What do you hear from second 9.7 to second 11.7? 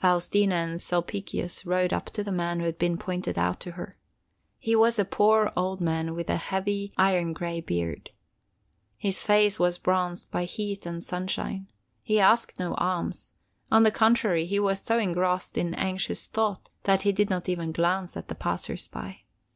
bronzed by heat and sunshine.